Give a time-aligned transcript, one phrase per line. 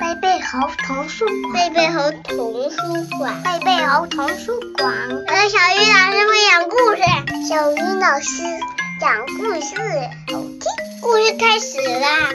[0.00, 2.76] 贝贝猴童书馆，贝贝猴童书
[3.18, 4.92] 馆，贝贝猴童书馆。
[5.28, 7.00] 呃，小鱼老师会讲故事，
[7.48, 8.42] 小鱼老师
[9.00, 9.74] 讲故事，
[10.30, 10.60] 好听。
[11.00, 12.34] 故事开始啦！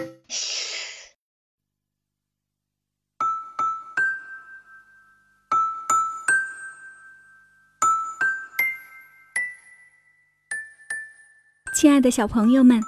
[11.74, 12.82] 亲爱的小朋友们，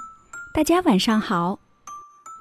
[0.52, 1.60] 大家晚上好！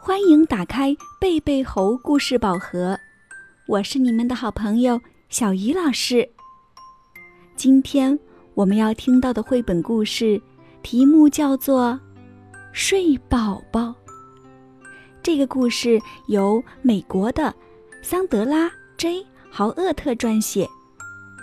[0.02, 2.98] 欢迎打开贝贝猴故事宝盒，
[3.68, 6.28] 我是你们的好朋友小鱼老师。
[7.56, 8.18] 今天
[8.56, 10.42] 我们要听到的绘本故事
[10.82, 11.92] 题目叫做
[12.74, 13.82] 《睡宝宝》。
[15.22, 17.54] 这个故事由美国的
[18.02, 18.68] 桑德拉
[18.98, 20.68] ·J· 豪厄特撰写，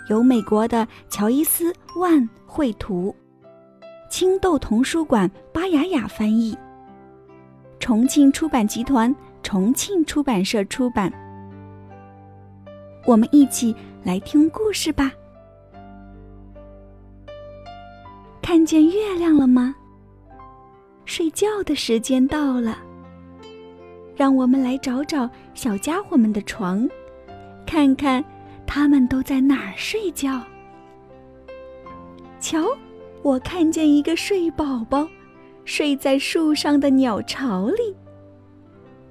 [0.09, 3.15] 由美国的乔伊斯·万绘图。
[4.09, 6.57] 青豆童书馆巴雅雅翻译，
[7.79, 11.11] 重庆出版集团重庆出版社出版。
[13.05, 15.11] 我们一起来听故事吧。
[18.41, 19.75] 看见月亮了吗？
[21.05, 22.77] 睡觉的时间到了。
[24.15, 26.87] 让我们来找找小家伙们的床，
[27.65, 28.23] 看看
[28.65, 30.41] 他们都在哪儿睡觉。
[32.39, 32.65] 瞧。
[33.23, 35.07] 我看见一个睡宝宝，
[35.65, 37.95] 睡在树上的鸟巢里。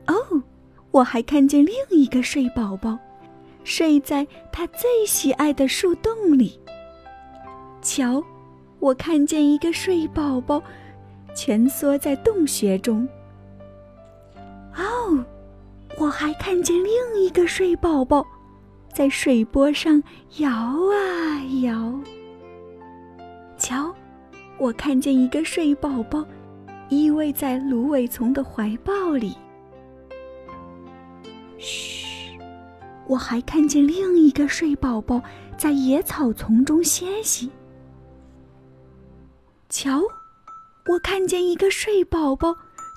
[0.07, 0.43] 哦，
[0.91, 2.99] 我还看见另一个睡宝宝，
[3.65, 6.59] 睡在他最喜爱的树洞里。
[7.83, 8.23] 瞧，
[8.79, 10.63] 我看见一个睡宝宝，
[11.35, 13.07] 蜷缩在洞穴中。
[14.77, 15.25] 哦，
[15.99, 18.25] 我还看见另一个睡宝宝，
[18.95, 20.03] 在水波上
[20.39, 21.93] 摇啊摇。
[23.67, 23.93] 瞧。
[24.59, 26.25] 我看见一个睡宝宝
[26.89, 29.37] 依偎在芦苇丛的怀抱里。
[31.59, 32.39] 嘘，
[33.09, 35.21] 我还看见另一个睡宝宝
[35.59, 37.51] 在野草丛中歇息。
[39.69, 40.01] 瞧，
[40.87, 42.55] 我看见一个睡宝宝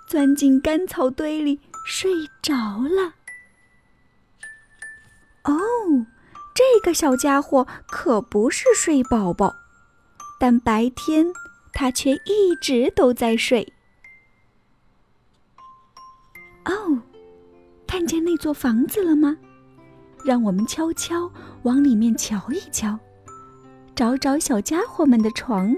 [0.08, 2.12] 钻进干草堆里睡
[2.44, 3.16] 着了。
[5.46, 6.06] 哦，
[6.54, 9.56] 这个小家伙可不是睡宝宝，
[10.40, 11.28] 但白天。
[11.72, 13.66] 他却一直都在睡。
[16.66, 17.00] 哦，
[17.88, 19.38] 看见那座房子了吗？
[20.26, 21.32] 让我们悄悄
[21.64, 23.00] 往里面瞧一瞧，
[23.96, 25.74] 找找小家伙们的床，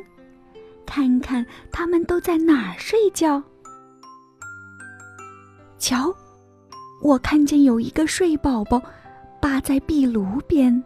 [0.88, 3.44] 看看他们都在哪儿睡觉。
[5.78, 6.12] 瞧，
[7.04, 8.82] 我看见有一个睡宝宝
[9.40, 10.84] 扒在壁炉边。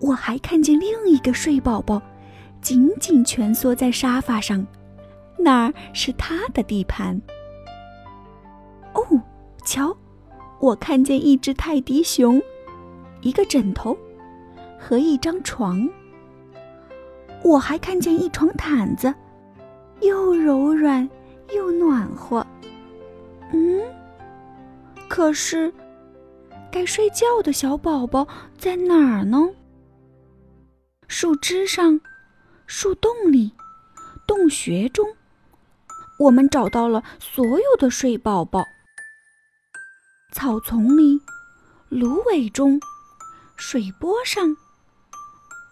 [0.00, 2.00] 我还看见另一个睡宝宝，
[2.60, 4.64] 紧紧蜷缩在沙发上，
[5.38, 7.20] 那儿是他的地盘。
[8.94, 9.02] 哦，
[9.64, 9.96] 瞧，
[10.60, 12.40] 我看见一只泰迪熊，
[13.20, 13.96] 一个枕头
[14.78, 15.88] 和一张床。
[17.42, 19.14] 我还看见一床毯子，
[20.00, 21.08] 又柔软
[21.54, 22.44] 又暖和。
[23.52, 23.80] 嗯，
[25.08, 25.72] 可是
[26.70, 28.26] 该睡觉的小宝宝
[28.56, 29.48] 在哪儿呢？
[31.08, 31.98] 树枝上，
[32.66, 33.50] 树洞里，
[34.26, 35.08] 洞穴中，
[36.20, 38.62] 我们找到了所有的睡宝宝。
[40.34, 41.18] 草丛里，
[41.88, 42.78] 芦苇中，
[43.56, 44.54] 水波上，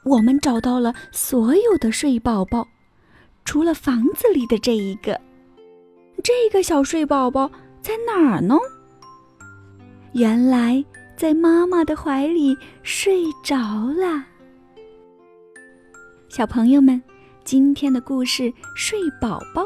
[0.04, 2.66] 我们找到了所有的睡宝宝，
[3.44, 5.20] 除了房子里的这一个。
[6.24, 7.48] 这个小睡宝宝
[7.82, 8.56] 在哪儿呢？
[10.14, 10.82] 原来
[11.14, 13.56] 在妈妈的怀里睡着
[13.92, 14.24] 了。
[16.36, 17.02] 小朋友们，
[17.44, 18.42] 今天的故事
[18.76, 19.62] 《睡宝宝》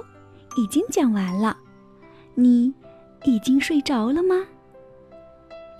[0.56, 1.56] 已经讲完了，
[2.36, 2.72] 你
[3.24, 4.36] 已经睡着了吗？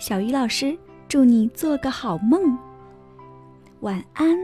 [0.01, 2.59] 小鱼老师祝你做个好梦，
[3.83, 4.37] 晚安。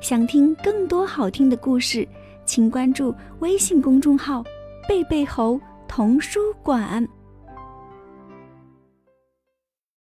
[0.00, 2.08] 想听更多好听的故事，
[2.46, 4.42] 请关注微信公众号
[4.88, 7.06] “贝贝猴童书馆”。